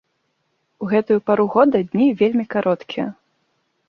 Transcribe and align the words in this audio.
У 0.85 0.87
гэтую 0.93 1.17
пару 1.29 1.45
года 1.55 1.81
дні 1.89 2.07
вельмі 2.21 2.45
кароткія. 2.57 3.05